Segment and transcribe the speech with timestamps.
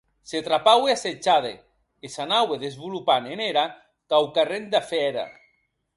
[0.29, 1.51] Se trapaue assetjada
[2.05, 3.65] e s’anaue desvolopant en era
[4.09, 5.25] quauquarren de fèra.